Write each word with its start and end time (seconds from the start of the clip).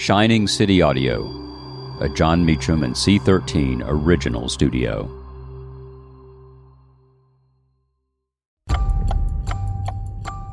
Shining 0.00 0.48
City 0.48 0.80
Audio, 0.80 1.26
a 2.00 2.08
Jon 2.08 2.42
Meacham 2.42 2.84
and 2.84 2.94
C13 2.94 3.82
original 3.84 4.48
studio. 4.48 5.02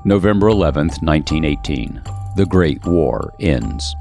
November 0.04 0.48
11th, 0.48 1.02
1918. 1.02 2.04
The 2.36 2.46
Great 2.50 2.86
War 2.86 3.34
ends. 3.40 3.96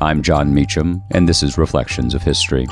I'm 0.00 0.22
Jon 0.22 0.54
Meacham, 0.54 1.02
and 1.10 1.28
this 1.28 1.42
is 1.42 1.58
Reflections 1.58 2.14
of 2.14 2.22
History. 2.22 2.66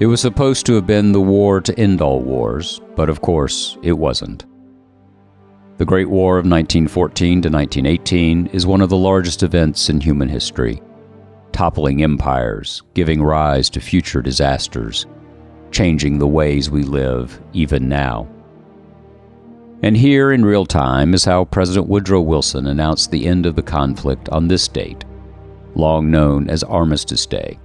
It 0.00 0.06
was 0.06 0.20
supposed 0.20 0.66
to 0.66 0.74
have 0.74 0.88
been 0.88 1.12
the 1.12 1.20
war 1.20 1.60
to 1.60 1.78
end 1.78 2.02
all 2.02 2.20
wars, 2.20 2.80
but 2.96 3.08
of 3.08 3.20
course 3.20 3.78
it 3.80 3.92
wasn't. 3.92 4.44
The 5.78 5.84
Great 5.84 6.08
War 6.08 6.34
of 6.36 6.44
1914 6.46 7.42
to 7.42 7.48
1918 7.48 8.48
is 8.48 8.66
one 8.66 8.80
of 8.80 8.88
the 8.88 8.96
largest 8.96 9.44
events 9.44 9.88
in 9.88 10.00
human 10.00 10.28
history, 10.28 10.82
toppling 11.52 12.02
empires, 12.02 12.82
giving 12.94 13.22
rise 13.22 13.70
to 13.70 13.80
future 13.80 14.20
disasters, 14.20 15.06
changing 15.70 16.18
the 16.18 16.26
ways 16.26 16.70
we 16.70 16.82
live 16.82 17.40
even 17.52 17.88
now. 17.88 18.28
And 19.84 19.96
here 19.96 20.32
in 20.32 20.44
real 20.44 20.66
time 20.66 21.14
is 21.14 21.24
how 21.24 21.44
President 21.44 21.86
Woodrow 21.86 22.20
Wilson 22.20 22.66
announced 22.66 23.12
the 23.12 23.26
end 23.26 23.46
of 23.46 23.54
the 23.54 23.62
conflict 23.62 24.28
on 24.30 24.48
this 24.48 24.66
date, 24.66 25.04
long 25.76 26.10
known 26.10 26.50
as 26.50 26.64
Armistice 26.64 27.26
Day, 27.26 27.60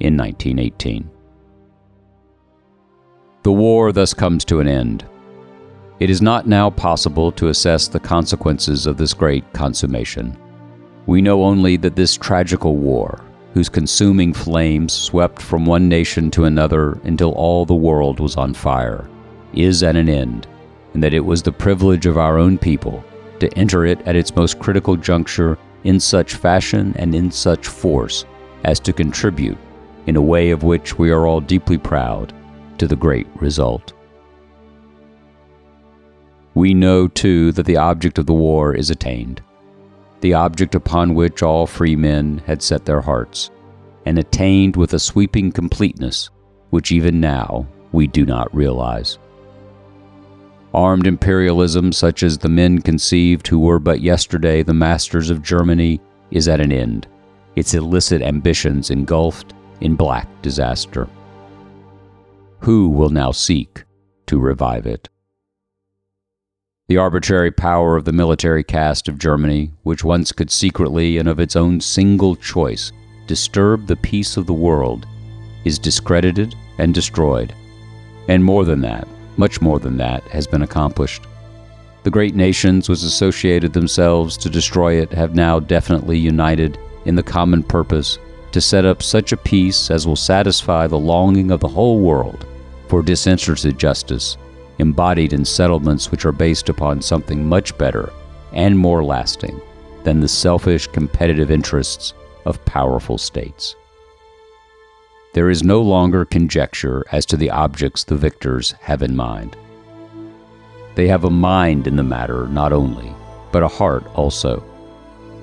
in 0.00 0.16
1918. 0.16 1.08
The 3.42 3.52
war 3.52 3.92
thus 3.92 4.12
comes 4.12 4.44
to 4.46 4.60
an 4.60 4.68
end. 4.68 5.06
It 6.00 6.10
is 6.10 6.22
not 6.22 6.46
now 6.46 6.70
possible 6.70 7.32
to 7.32 7.48
assess 7.48 7.88
the 7.88 8.00
consequences 8.00 8.86
of 8.86 8.96
this 8.96 9.14
great 9.14 9.52
consummation. 9.52 10.36
We 11.06 11.22
know 11.22 11.44
only 11.44 11.76
that 11.78 11.96
this 11.96 12.16
tragical 12.16 12.76
war, 12.76 13.24
whose 13.54 13.68
consuming 13.68 14.32
flames 14.32 14.92
swept 14.92 15.40
from 15.40 15.66
one 15.66 15.88
nation 15.88 16.30
to 16.32 16.44
another 16.44 17.00
until 17.04 17.32
all 17.32 17.64
the 17.64 17.74
world 17.74 18.20
was 18.20 18.36
on 18.36 18.54
fire, 18.54 19.08
is 19.54 19.82
at 19.82 19.96
an 19.96 20.08
end, 20.08 20.46
and 20.94 21.02
that 21.02 21.14
it 21.14 21.24
was 21.24 21.42
the 21.42 21.52
privilege 21.52 22.06
of 22.06 22.18
our 22.18 22.38
own 22.38 22.58
people 22.58 23.02
to 23.40 23.52
enter 23.56 23.86
it 23.86 24.00
at 24.02 24.16
its 24.16 24.34
most 24.34 24.58
critical 24.58 24.96
juncture 24.96 25.58
in 25.84 25.98
such 25.98 26.34
fashion 26.34 26.92
and 26.96 27.14
in 27.14 27.30
such 27.30 27.66
force 27.66 28.24
as 28.64 28.80
to 28.80 28.92
contribute, 28.92 29.58
in 30.06 30.16
a 30.16 30.22
way 30.22 30.50
of 30.50 30.64
which 30.64 30.98
we 30.98 31.10
are 31.10 31.26
all 31.26 31.40
deeply 31.40 31.78
proud, 31.78 32.32
to 32.78 32.86
the 32.86 32.96
great 32.96 33.26
result. 33.36 33.92
We 36.54 36.74
know, 36.74 37.08
too, 37.08 37.52
that 37.52 37.66
the 37.66 37.76
object 37.76 38.18
of 38.18 38.26
the 38.26 38.34
war 38.34 38.74
is 38.74 38.90
attained, 38.90 39.42
the 40.20 40.34
object 40.34 40.74
upon 40.74 41.14
which 41.14 41.42
all 41.42 41.66
free 41.66 41.94
men 41.94 42.42
had 42.46 42.62
set 42.62 42.84
their 42.84 43.00
hearts, 43.00 43.50
and 44.06 44.18
attained 44.18 44.76
with 44.76 44.94
a 44.94 44.98
sweeping 44.98 45.52
completeness 45.52 46.30
which 46.70 46.92
even 46.92 47.20
now 47.20 47.66
we 47.92 48.06
do 48.06 48.26
not 48.26 48.54
realize. 48.54 49.18
Armed 50.74 51.06
imperialism, 51.06 51.92
such 51.92 52.22
as 52.22 52.38
the 52.38 52.48
men 52.48 52.80
conceived 52.80 53.48
who 53.48 53.58
were 53.58 53.78
but 53.78 54.00
yesterday 54.00 54.62
the 54.62 54.74
masters 54.74 55.30
of 55.30 55.42
Germany, 55.42 56.00
is 56.30 56.46
at 56.46 56.60
an 56.60 56.72
end, 56.72 57.06
its 57.56 57.72
illicit 57.72 58.20
ambitions 58.20 58.90
engulfed 58.90 59.54
in 59.80 59.96
black 59.96 60.28
disaster. 60.42 61.08
Who 62.60 62.88
will 62.88 63.10
now 63.10 63.30
seek 63.30 63.84
to 64.26 64.38
revive 64.38 64.86
it? 64.86 65.08
The 66.88 66.96
arbitrary 66.96 67.50
power 67.50 67.96
of 67.96 68.04
the 68.04 68.12
military 68.12 68.64
caste 68.64 69.08
of 69.08 69.18
Germany, 69.18 69.72
which 69.82 70.04
once 70.04 70.32
could 70.32 70.50
secretly 70.50 71.18
and 71.18 71.28
of 71.28 71.38
its 71.38 71.54
own 71.54 71.80
single 71.80 72.34
choice 72.34 72.92
disturb 73.26 73.86
the 73.86 73.96
peace 73.96 74.36
of 74.36 74.46
the 74.46 74.54
world, 74.54 75.06
is 75.64 75.78
discredited 75.78 76.54
and 76.78 76.94
destroyed. 76.94 77.54
And 78.28 78.42
more 78.42 78.64
than 78.64 78.80
that, 78.80 79.06
much 79.36 79.60
more 79.60 79.78
than 79.78 79.96
that, 79.98 80.22
has 80.24 80.46
been 80.46 80.62
accomplished. 80.62 81.22
The 82.02 82.10
great 82.10 82.34
nations 82.34 82.88
which 82.88 83.02
associated 83.02 83.72
themselves 83.72 84.36
to 84.38 84.50
destroy 84.50 85.00
it 85.00 85.12
have 85.12 85.34
now 85.34 85.60
definitely 85.60 86.18
united 86.18 86.78
in 87.04 87.14
the 87.14 87.22
common 87.22 87.62
purpose 87.62 88.18
to 88.52 88.60
set 88.60 88.84
up 88.84 89.02
such 89.02 89.32
a 89.32 89.36
peace 89.36 89.90
as 89.90 90.06
will 90.06 90.16
satisfy 90.16 90.86
the 90.86 90.98
longing 90.98 91.50
of 91.50 91.60
the 91.60 91.68
whole 91.68 92.00
world 92.00 92.46
for 92.88 93.02
disinterested 93.02 93.78
justice, 93.78 94.36
embodied 94.78 95.32
in 95.32 95.44
settlements 95.44 96.10
which 96.10 96.24
are 96.24 96.32
based 96.32 96.68
upon 96.68 97.02
something 97.02 97.46
much 97.46 97.76
better 97.78 98.12
and 98.52 98.78
more 98.78 99.04
lasting 99.04 99.60
than 100.04 100.20
the 100.20 100.28
selfish 100.28 100.86
competitive 100.86 101.50
interests 101.50 102.14
of 102.46 102.64
powerful 102.64 103.18
states. 103.18 103.76
There 105.34 105.50
is 105.50 105.62
no 105.62 105.82
longer 105.82 106.24
conjecture 106.24 107.04
as 107.12 107.26
to 107.26 107.36
the 107.36 107.50
objects 107.50 108.04
the 108.04 108.16
victors 108.16 108.72
have 108.80 109.02
in 109.02 109.14
mind. 109.14 109.56
They 110.94 111.06
have 111.08 111.24
a 111.24 111.30
mind 111.30 111.86
in 111.86 111.96
the 111.96 112.02
matter 112.02 112.48
not 112.48 112.72
only, 112.72 113.14
but 113.52 113.62
a 113.62 113.68
heart 113.68 114.04
also. 114.14 114.64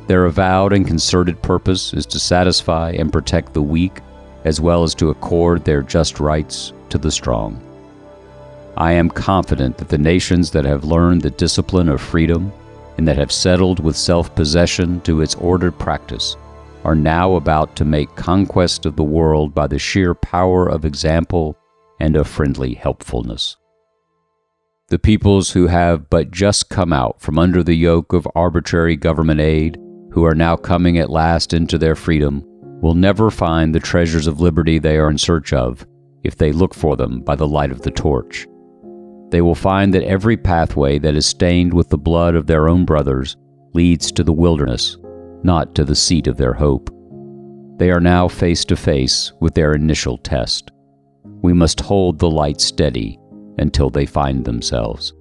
Their 0.07 0.25
avowed 0.25 0.73
and 0.73 0.85
concerted 0.85 1.41
purpose 1.41 1.93
is 1.93 2.05
to 2.07 2.19
satisfy 2.19 2.91
and 2.91 3.11
protect 3.11 3.53
the 3.53 3.61
weak 3.61 4.01
as 4.43 4.61
well 4.61 4.83
as 4.83 4.93
to 4.95 5.09
accord 5.09 5.65
their 5.65 5.81
just 5.81 6.19
rights 6.19 6.73
to 6.89 6.97
the 6.97 7.11
strong. 7.11 7.59
I 8.77 8.91
am 8.91 9.09
confident 9.09 9.77
that 9.77 9.89
the 9.89 9.97
nations 9.97 10.51
that 10.51 10.65
have 10.65 10.83
learned 10.83 11.21
the 11.21 11.31
discipline 11.31 11.89
of 11.89 12.01
freedom 12.01 12.51
and 12.97 13.07
that 13.07 13.17
have 13.17 13.31
settled 13.31 13.83
with 13.83 13.95
self 13.97 14.33
possession 14.35 15.01
to 15.01 15.21
its 15.21 15.35
ordered 15.35 15.77
practice 15.79 16.35
are 16.83 16.95
now 16.95 17.33
about 17.33 17.75
to 17.75 17.83
make 17.83 18.15
conquest 18.15 18.85
of 18.85 18.95
the 18.95 19.03
world 19.03 19.55
by 19.55 19.65
the 19.65 19.79
sheer 19.79 20.13
power 20.13 20.67
of 20.67 20.85
example 20.85 21.57
and 21.99 22.15
of 22.15 22.27
friendly 22.27 22.75
helpfulness. 22.75 23.57
The 24.89 24.99
peoples 24.99 25.51
who 25.51 25.65
have 25.65 26.11
but 26.11 26.29
just 26.29 26.69
come 26.69 26.93
out 26.93 27.19
from 27.19 27.39
under 27.39 27.63
the 27.63 27.73
yoke 27.73 28.13
of 28.13 28.27
arbitrary 28.35 28.95
government 28.95 29.39
aid, 29.39 29.79
who 30.15 30.23
are 30.23 30.33
now 30.33 30.55
coming 30.55 30.97
at 30.97 31.09
last 31.09 31.51
into 31.51 31.77
their 31.77 31.93
freedom, 31.93 32.41
will 32.81 32.93
never 32.93 33.29
find 33.29 33.75
the 33.75 33.81
treasures 33.81 34.27
of 34.27 34.39
liberty 34.39 34.79
they 34.79 34.95
are 34.95 35.09
in 35.09 35.17
search 35.17 35.51
of 35.51 35.85
if 36.23 36.37
they 36.37 36.53
look 36.53 36.73
for 36.73 36.95
them 36.95 37.19
by 37.19 37.35
the 37.35 37.45
light 37.45 37.69
of 37.69 37.81
the 37.81 37.91
torch. 37.91 38.47
They 39.29 39.41
will 39.41 39.55
find 39.55 39.93
that 39.93 40.03
every 40.03 40.37
pathway 40.37 40.99
that 40.99 41.15
is 41.15 41.25
stained 41.25 41.73
with 41.73 41.89
the 41.89 41.97
blood 41.97 42.33
of 42.33 42.47
their 42.47 42.69
own 42.69 42.85
brothers 42.85 43.35
leads 43.73 44.09
to 44.13 44.23
the 44.23 44.31
wilderness, 44.31 44.95
not 45.43 45.75
to 45.75 45.83
the 45.83 45.95
seat 45.95 46.27
of 46.27 46.37
their 46.37 46.53
hope. 46.53 46.89
They 47.77 47.91
are 47.91 47.99
now 47.99 48.29
face 48.29 48.63
to 48.65 48.77
face 48.77 49.33
with 49.41 49.53
their 49.53 49.73
initial 49.73 50.17
test. 50.19 50.71
We 51.41 51.51
must 51.51 51.81
hold 51.81 52.19
the 52.19 52.29
light 52.31 52.61
steady 52.61 53.19
until 53.57 53.89
they 53.89 54.05
find 54.05 54.45
themselves. 54.45 55.13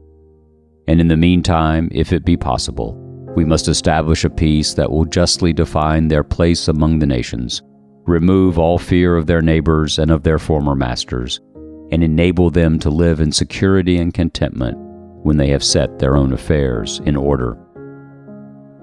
And 0.87 1.01
in 1.01 1.09
the 1.09 1.17
meantime, 1.17 1.89
if 1.91 2.13
it 2.13 2.25
be 2.25 2.37
possible, 2.37 3.01
we 3.35 3.45
must 3.45 3.69
establish 3.69 4.25
a 4.25 4.31
peace 4.31 4.75
that 4.75 4.91
will 4.91 5.05
justly 5.05 5.53
define 5.53 6.09
their 6.09 6.25
place 6.25 6.69
among 6.69 6.99
the 6.99 7.07
nations 7.07 7.63
remove 8.07 8.59
all 8.59 8.79
fear 8.79 9.17
of 9.17 9.27
their 9.27 9.41
neighbors 9.41 9.99
and 9.99 10.11
of 10.11 10.23
their 10.23 10.39
former 10.39 10.75
masters, 10.75 11.41
and 11.91 12.03
enable 12.03 12.51
them 12.51 12.79
to 12.79 12.91
live 12.91 13.21
in 13.21 13.33
security 13.33 13.99
and 13.99 14.15
contentment 14.15 14.77
when 15.25 15.37
they 15.37 15.49
have 15.49 15.65
set 15.65 15.99
their 15.99 16.17
own 16.17 16.33
affairs 16.33 17.01
in 17.07 17.17
order. 17.17 17.59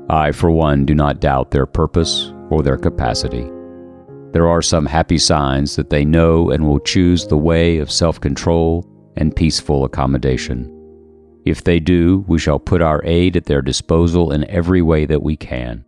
I, 0.10 0.32
for 0.32 0.50
one, 0.50 0.86
do 0.86 0.96
not 0.96 1.22
doubt 1.22 1.52
their 1.52 1.66
purpose 1.66 2.34
or 2.50 2.64
their 2.64 2.78
capacity. 2.78 3.50
There 4.32 4.48
are 4.48 4.62
some 4.62 4.86
happy 4.86 5.18
signs 5.18 5.76
that 5.76 5.90
they 5.90 6.04
know 6.04 6.50
and 6.50 6.68
will 6.68 6.80
choose 6.80 7.28
the 7.28 7.38
way 7.38 7.78
of 7.78 7.92
self 7.92 8.20
control 8.20 8.86
and 9.18 9.36
peaceful 9.36 9.84
accommodation. 9.84 10.70
If 11.52 11.66
they 11.66 11.82
do, 11.82 12.24
we 12.30 12.40
shall 12.40 12.60
put 12.60 12.82
our 12.82 13.02
aid 13.04 13.36
at 13.36 13.44
their 13.44 13.62
disposal 13.62 14.32
in 14.32 14.50
every 14.50 14.82
way 14.82 15.06
that 15.06 15.22
we 15.22 15.36
can. 15.36 15.84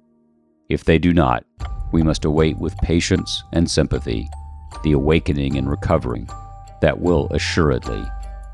If 0.67 0.83
they 0.83 0.99
do 0.99 1.13
not, 1.13 1.45
we 1.93 2.03
must 2.03 2.25
await 2.25 2.57
with 2.57 2.75
patience 2.79 3.45
and 3.53 3.71
sympathy 3.71 4.27
the 4.83 4.91
awakening 4.91 5.55
and 5.55 5.69
recovering 5.69 6.27
that 6.81 6.99
will 6.99 7.29
assuredly 7.31 8.03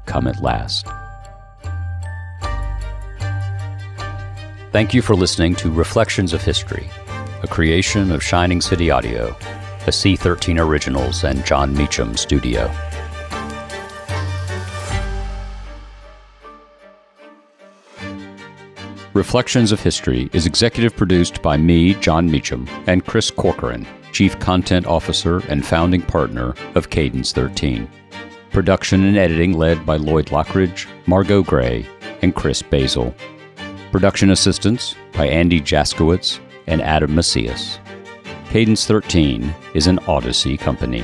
come 0.05 0.27
at 0.27 0.43
last. 0.43 0.85
Thank 4.71 4.93
you 4.93 5.01
for 5.01 5.15
listening 5.15 5.55
to 5.55 5.71
Reflections 5.71 6.31
of 6.31 6.43
History, 6.43 6.87
a 7.41 7.47
creation 7.47 8.11
of 8.11 8.21
Shining 8.21 8.61
City 8.61 8.91
Audio, 8.91 9.29
a 9.87 9.91
C13 9.91 10.63
Originals 10.63 11.23
and 11.23 11.43
Jon 11.43 11.73
Meacham 11.73 12.15
studio. 12.15 12.71
Reflections 19.19 19.73
of 19.73 19.81
History 19.81 20.29
is 20.31 20.45
executive 20.45 20.95
produced 20.95 21.41
by 21.41 21.57
me, 21.57 21.93
Jon 21.95 22.31
Meacham, 22.31 22.65
and 22.87 23.05
Chris 23.05 23.29
Corcoran, 23.29 23.85
Chief 24.13 24.39
Content 24.39 24.85
Officer 24.85 25.39
and 25.49 25.65
founding 25.65 26.01
partner 26.01 26.55
of 26.75 26.89
Cadence 26.89 27.33
13. 27.33 27.89
Production 28.51 29.03
and 29.03 29.17
editing 29.17 29.57
led 29.57 29.85
by 29.85 29.97
Lloyd 29.97 30.27
Lockridge, 30.27 30.87
Margot 31.05 31.43
Gray, 31.43 31.85
and 32.21 32.33
Chris 32.33 32.61
Basil. 32.61 33.13
Production 33.91 34.31
assistance 34.31 34.95
by 35.11 35.27
Andy 35.27 35.59
Jaskowitz 35.59 36.39
and 36.67 36.81
Adam 36.81 37.13
Macias. 37.13 37.77
Cadence 38.47 38.85
13 38.85 39.53
is 39.73 39.87
an 39.87 39.99
Odyssey 40.07 40.55
company. 40.55 41.03